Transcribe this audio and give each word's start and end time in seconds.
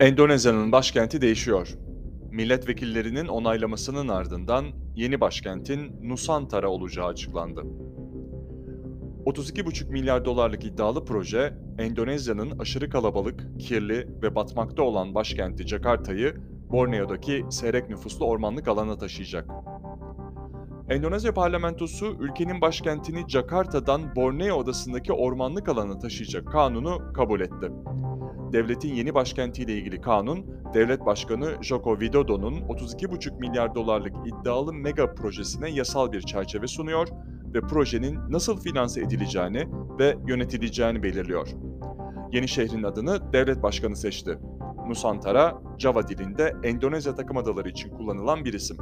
Endonezya'nın 0.00 0.72
başkenti 0.72 1.20
değişiyor. 1.20 1.78
Milletvekillerinin 2.30 3.26
onaylamasının 3.26 4.08
ardından 4.08 4.66
yeni 4.96 5.20
başkentin 5.20 6.08
Nusantara 6.08 6.68
olacağı 6.68 7.06
açıklandı. 7.06 7.60
32,5 9.26 9.90
milyar 9.90 10.24
dolarlık 10.24 10.64
iddialı 10.64 11.04
proje, 11.04 11.54
Endonezya'nın 11.78 12.58
aşırı 12.58 12.90
kalabalık, 12.90 13.60
kirli 13.60 14.08
ve 14.22 14.34
batmakta 14.34 14.82
olan 14.82 15.14
başkenti 15.14 15.66
Jakarta'yı 15.66 16.34
Borneo'daki 16.70 17.44
seyrek 17.50 17.88
nüfuslu 17.88 18.26
ormanlık 18.26 18.68
alana 18.68 18.98
taşıyacak. 18.98 19.50
Endonezya 20.88 21.34
parlamentosu 21.34 22.06
ülkenin 22.20 22.60
başkentini 22.60 23.28
Jakarta'dan 23.28 24.16
Borneo 24.16 24.60
adasındaki 24.60 25.12
ormanlık 25.12 25.68
alana 25.68 25.98
taşıyacak 25.98 26.52
kanunu 26.52 27.12
kabul 27.12 27.40
etti. 27.40 27.70
Devletin 28.52 28.94
yeni 28.94 29.14
başkentiyle 29.14 29.72
ilgili 29.72 30.00
kanun, 30.00 30.46
devlet 30.74 31.06
başkanı 31.06 31.54
Joko 31.62 31.98
Widodo'nun 31.98 32.54
32,5 32.54 33.38
milyar 33.38 33.74
dolarlık 33.74 34.14
iddialı 34.26 34.72
mega 34.72 35.14
projesine 35.14 35.70
yasal 35.70 36.12
bir 36.12 36.20
çerçeve 36.20 36.66
sunuyor 36.66 37.08
ve 37.54 37.60
projenin 37.60 38.18
nasıl 38.28 38.60
finanse 38.60 39.00
edileceğini 39.00 39.68
ve 39.98 40.16
yönetileceğini 40.26 41.02
belirliyor. 41.02 41.48
Yeni 42.32 42.48
şehrin 42.48 42.82
adını 42.82 43.32
devlet 43.32 43.62
başkanı 43.62 43.96
seçti. 43.96 44.38
Nusantara, 44.88 45.62
Java 45.78 46.08
dilinde 46.08 46.56
Endonezya 46.62 47.14
takım 47.14 47.36
adaları 47.36 47.68
için 47.68 47.90
kullanılan 47.90 48.44
bir 48.44 48.52
isim. 48.52 48.76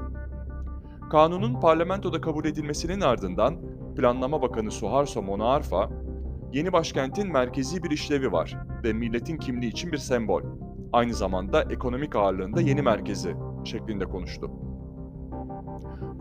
Kanunun 1.11 1.61
parlamentoda 1.61 2.21
kabul 2.21 2.45
edilmesinin 2.45 3.01
ardından 3.01 3.57
Planlama 3.97 4.43
Bakanı 4.43 4.71
Suharto 4.71 5.23
Monoarfa, 5.23 5.91
yeni 6.55 6.73
başkentin 6.73 7.33
merkezi 7.33 7.83
bir 7.83 7.91
işlevi 7.91 8.33
var 8.33 8.57
ve 8.85 8.93
milletin 8.93 9.37
kimliği 9.37 9.69
için 9.69 9.93
bir 9.93 9.99
sembol. 9.99 10.43
Aynı 10.93 11.15
zamanda 11.15 11.63
ekonomik 11.63 12.17
ağırlığında 12.17 12.61
yeni 12.61 12.83
merkezi 12.83 13.37
şeklinde 13.65 14.05
konuştu. 14.05 14.51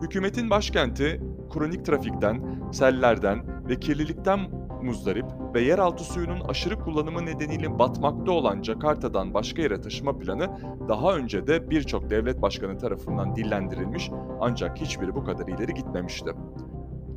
Hükümetin 0.02 0.50
başkenti 0.50 1.20
kronik 1.52 1.84
trafikten, 1.84 2.42
sellerden 2.72 3.68
ve 3.68 3.80
kirlilikten 3.80 4.40
muzdarip 4.82 5.26
ve 5.54 5.60
yeraltı 5.60 6.04
suyunun 6.04 6.40
aşırı 6.40 6.78
kullanımı 6.78 7.26
nedeniyle 7.26 7.78
batmakta 7.78 8.32
olan 8.32 8.62
Jakarta'dan 8.62 9.34
başka 9.34 9.62
yere 9.62 9.80
taşıma 9.80 10.18
planı 10.18 10.48
daha 10.88 11.16
önce 11.16 11.46
de 11.46 11.70
birçok 11.70 12.10
devlet 12.10 12.42
başkanı 12.42 12.78
tarafından 12.78 13.36
dillendirilmiş 13.36 14.10
ancak 14.40 14.80
hiçbiri 14.80 15.14
bu 15.14 15.24
kadar 15.24 15.46
ileri 15.46 15.74
gitmemişti. 15.74 16.30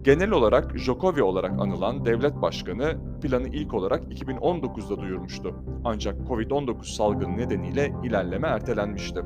Genel 0.08 0.32
olarak 0.32 0.78
Jokowi 0.78 1.24
olarak 1.24 1.52
anılan 1.52 2.06
devlet 2.06 2.42
başkanı 2.42 2.98
planı 3.22 3.48
ilk 3.48 3.74
olarak 3.74 4.04
2019'da 4.04 5.02
duyurmuştu. 5.02 5.56
Ancak 5.84 6.16
Covid-19 6.28 6.96
salgını 6.96 7.38
nedeniyle 7.38 7.94
ilerleme 8.04 8.48
ertelenmişti. 8.48 9.22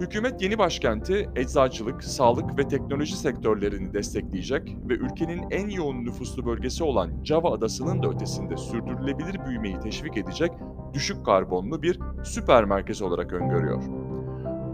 Hükümet 0.00 0.42
yeni 0.42 0.58
başkenti 0.58 1.30
eczacılık, 1.36 2.04
sağlık 2.04 2.58
ve 2.58 2.68
teknoloji 2.68 3.16
sektörlerini 3.16 3.94
destekleyecek 3.94 4.76
ve 4.88 4.94
ülkenin 4.94 5.50
en 5.50 5.68
yoğun 5.68 6.04
nüfuslu 6.04 6.46
bölgesi 6.46 6.84
olan 6.84 7.24
Java 7.24 7.52
adasının 7.52 8.02
da 8.02 8.08
ötesinde 8.08 8.56
sürdürülebilir 8.56 9.46
büyümeyi 9.46 9.78
teşvik 9.78 10.16
edecek 10.16 10.52
düşük 10.94 11.24
karbonlu 11.24 11.82
bir 11.82 11.98
süper 12.24 12.64
merkez 12.64 13.02
olarak 13.02 13.32
öngörüyor. 13.32 14.05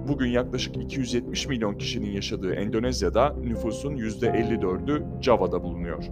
Bugün 0.08 0.28
yaklaşık 0.28 0.76
270 0.76 1.48
milyon 1.48 1.74
kişinin 1.74 2.10
yaşadığı 2.10 2.54
Endonezya'da 2.54 3.34
nüfusun 3.42 3.96
%54'ü 3.96 5.22
Java'da 5.22 5.62
bulunuyor. 5.62 6.04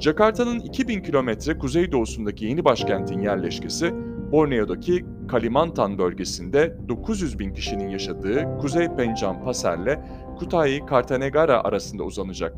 Jakarta'nın 0.00 0.60
2000 0.60 1.02
kilometre 1.02 1.58
kuzeydoğusundaki 1.58 2.44
yeni 2.44 2.64
başkentin 2.64 3.20
yerleşkesi, 3.20 3.94
Borneo'daki 4.32 5.04
Kalimantan 5.28 5.98
bölgesinde 5.98 6.78
900 6.88 7.38
bin 7.38 7.54
kişinin 7.54 7.88
yaşadığı 7.88 8.58
Kuzey 8.60 8.88
Pencan 8.88 9.44
Paser'le 9.44 9.98
Kutai 10.38 10.86
Kartanegara 10.86 11.64
arasında 11.64 12.02
uzanacak. 12.02 12.54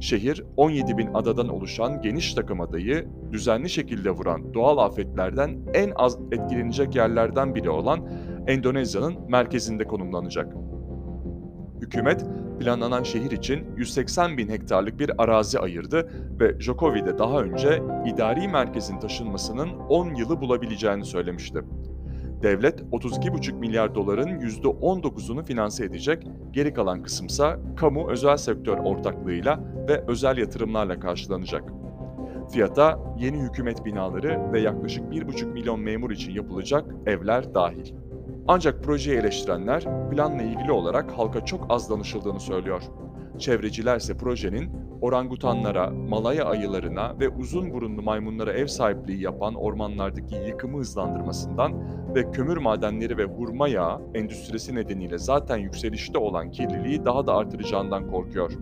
Şehir 0.00 0.44
17 0.56 0.98
bin 0.98 1.14
adadan 1.14 1.48
oluşan 1.48 2.02
geniş 2.02 2.34
takım 2.34 2.60
adayı 2.60 3.08
düzenli 3.32 3.70
şekilde 3.70 4.10
vuran 4.10 4.54
doğal 4.54 4.78
afetlerden 4.78 5.58
en 5.74 5.92
az 5.96 6.18
etkilenecek 6.32 6.94
yerlerden 6.94 7.54
biri 7.54 7.70
olan 7.70 8.08
Endonezya'nın 8.46 9.14
merkezinde 9.28 9.84
konumlanacak. 9.84 10.54
Hükümet 11.80 12.26
planlanan 12.60 13.02
şehir 13.02 13.30
için 13.30 13.66
180 13.76 14.38
bin 14.38 14.48
hektarlık 14.48 14.98
bir 14.98 15.22
arazi 15.22 15.58
ayırdı 15.58 16.08
ve 16.40 16.60
Jokowi 16.60 17.06
de 17.06 17.18
daha 17.18 17.40
önce 17.40 17.82
idari 18.06 18.48
merkezin 18.48 18.98
taşınmasının 18.98 19.68
10 19.68 20.14
yılı 20.14 20.40
bulabileceğini 20.40 21.04
söylemişti. 21.04 21.62
Devlet 22.42 22.80
32,5 22.80 23.58
milyar 23.58 23.94
doların 23.94 24.40
%19'unu 24.40 25.44
finanse 25.44 25.84
edecek, 25.84 26.26
geri 26.50 26.74
kalan 26.74 27.02
kısımsa 27.02 27.58
kamu 27.76 28.10
özel 28.10 28.36
sektör 28.36 28.78
ortaklığıyla 28.78 29.60
ve 29.88 30.04
özel 30.06 30.38
yatırımlarla 30.38 31.00
karşılanacak. 31.00 31.64
Fiyata 32.52 32.98
yeni 33.18 33.38
hükümet 33.38 33.84
binaları 33.84 34.52
ve 34.52 34.60
yaklaşık 34.60 35.04
1,5 35.04 35.52
milyon 35.52 35.80
memur 35.80 36.10
için 36.10 36.32
yapılacak 36.32 36.84
evler 37.06 37.54
dahil. 37.54 37.94
Ancak 38.48 38.84
projeyi 38.84 39.18
eleştirenler 39.18 39.84
planla 40.10 40.42
ilgili 40.42 40.72
olarak 40.72 41.10
halka 41.18 41.44
çok 41.44 41.66
az 41.68 41.90
danışıldığını 41.90 42.40
söylüyor. 42.40 42.82
Çevreciler 43.38 43.96
ise 43.96 44.16
projenin 44.16 44.70
orangutanlara, 45.00 45.90
malaya 45.90 46.44
ayılarına 46.44 47.20
ve 47.20 47.28
uzun 47.28 47.72
burunlu 47.72 48.02
maymunlara 48.02 48.52
ev 48.52 48.66
sahipliği 48.66 49.22
yapan 49.22 49.54
ormanlardaki 49.54 50.34
yıkımı 50.34 50.78
hızlandırmasından 50.78 51.72
ve 52.14 52.30
kömür 52.30 52.56
madenleri 52.56 53.16
ve 53.18 53.24
hurma 53.24 53.68
yağı 53.68 54.00
endüstrisi 54.14 54.74
nedeniyle 54.74 55.18
zaten 55.18 55.56
yükselişte 55.56 56.18
olan 56.18 56.50
kirliliği 56.50 57.04
daha 57.04 57.26
da 57.26 57.34
artıracağından 57.34 58.10
korkuyor. 58.10 58.52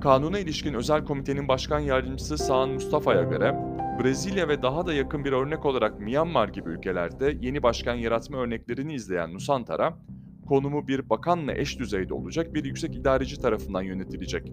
Kanuna 0.00 0.38
ilişkin 0.38 0.74
özel 0.74 1.04
komitenin 1.04 1.48
başkan 1.48 1.80
yardımcısı 1.80 2.38
Sağan 2.38 2.70
Mustafa'ya 2.70 3.22
göre 3.22 3.54
Brezilya 4.00 4.48
ve 4.48 4.62
daha 4.62 4.86
da 4.86 4.94
yakın 4.94 5.24
bir 5.24 5.32
örnek 5.32 5.64
olarak 5.66 6.00
Myanmar 6.00 6.48
gibi 6.48 6.70
ülkelerde 6.70 7.36
yeni 7.40 7.62
başkan 7.62 7.94
yaratma 7.94 8.38
örneklerini 8.38 8.94
izleyen 8.94 9.34
Nusantara, 9.34 9.98
konumu 10.48 10.88
bir 10.88 11.10
bakanla 11.10 11.54
eş 11.54 11.78
düzeyde 11.78 12.14
olacak 12.14 12.54
bir 12.54 12.64
yüksek 12.64 12.96
idareci 12.96 13.40
tarafından 13.40 13.82
yönetilecek. 13.82 14.52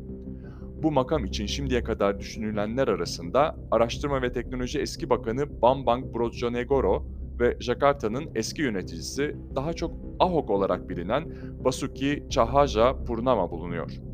Bu 0.84 0.92
makam 0.92 1.26
için 1.26 1.46
şimdiye 1.46 1.84
kadar 1.84 2.20
düşünülenler 2.20 2.88
arasında 2.88 3.56
Araştırma 3.72 4.22
ve 4.22 4.32
Teknoloji 4.32 4.80
Eski 4.80 5.10
Bakanı 5.10 5.62
Bambang 5.62 6.06
Brojonegoro 6.16 7.08
ve 7.40 7.58
Jakarta'nın 7.60 8.32
eski 8.36 8.62
yöneticisi 8.62 9.36
daha 9.56 9.74
çok 9.74 9.96
Ahok 10.20 10.50
olarak 10.50 10.90
bilinen 10.90 11.34
Basuki 11.64 12.24
Cahaja 12.30 13.04
Purnama 13.04 13.52
bulunuyor. 13.52 14.09